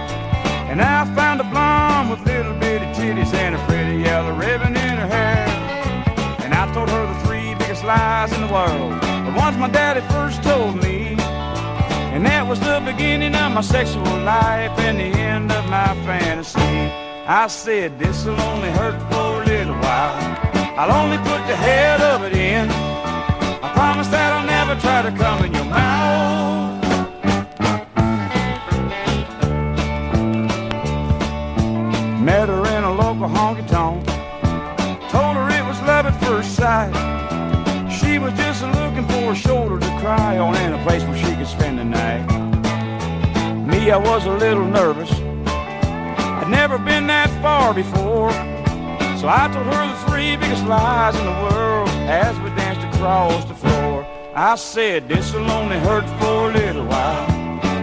[0.73, 4.97] And I found a blonde with little bitty titties and a pretty yellow ribbon in
[4.97, 5.45] her hair.
[6.43, 10.01] And I told her the three biggest lies in the world, the ones my daddy
[10.11, 11.15] first told me.
[12.09, 16.59] And that was the beginning of my sexual life and the end of my fantasy.
[17.27, 20.17] I said, this'll only hurt for a little while.
[20.75, 22.67] I'll only put the head of it in.
[23.61, 26.72] I promise that I'll never try to come in your mouth.
[33.53, 34.05] Honky tonk.
[35.09, 36.93] Told her it was love at first sight.
[37.91, 41.35] She was just looking for a shoulder to cry on and a place where she
[41.35, 42.25] could spend the night.
[43.67, 45.11] Me, I was a little nervous.
[45.11, 48.31] I'd never been that far before.
[49.17, 53.45] So I told her the three biggest lies in the world as we danced across
[53.45, 54.05] the floor.
[54.35, 57.29] I said, this'll only hurt for a little while.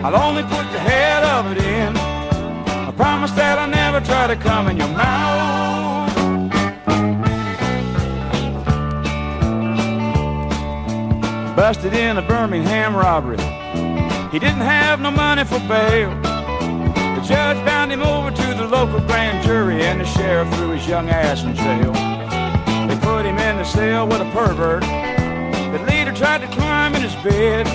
[0.05, 2.10] I'll only put the head of it in.
[3.01, 6.15] Promise that I'll never try to come in your mouth.
[11.57, 13.39] Busted in a Birmingham robbery.
[14.31, 16.11] He didn't have no money for bail.
[16.21, 20.87] The judge bound him over to the local grand jury, and the sheriff threw his
[20.87, 21.95] young ass in jail.
[22.87, 24.83] They put him in the cell with a pervert.
[24.83, 27.67] The leader tried to climb in his bed,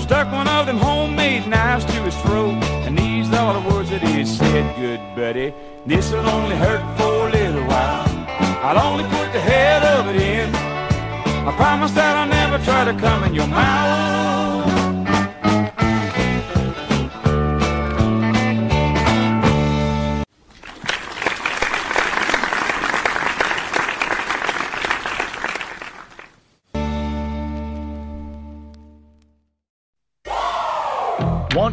[0.00, 4.00] stuck one of them homemade knives to his throat, and these are the words that
[4.00, 5.52] he said, Good buddy,
[5.84, 8.08] this'll only hurt for a little while.
[8.64, 10.54] I'll only put the head of it in.
[11.46, 14.77] I promise that I'll never try to come in your mouth.